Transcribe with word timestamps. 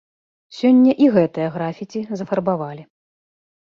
Сёння 0.59 0.95
і 1.03 1.11
гэтае 1.17 1.47
графіці 1.57 1.99
зафарбавалі. 2.21 2.83